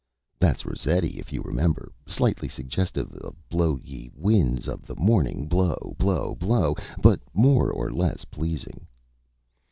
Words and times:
That's 0.39 0.65
Rossetti, 0.65 1.19
if 1.19 1.31
you 1.31 1.43
remember. 1.43 1.91
Slightly 2.07 2.47
suggestive 2.49 3.13
of 3.17 3.35
'Blow 3.49 3.77
Ye 3.83 4.09
Winds 4.15 4.67
of 4.67 4.87
the 4.87 4.95
Morning! 4.95 5.45
Blow! 5.47 5.95
Blow! 5.99 6.33
Blow!' 6.33 6.75
but 6.99 7.19
more 7.35 7.69
or 7.69 7.91
less 7.91 8.25
pleasing." 8.25 8.87